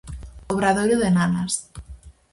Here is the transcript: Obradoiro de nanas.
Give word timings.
Obradoiro 0.53 0.97
de 1.03 1.11
nanas. 1.11 1.53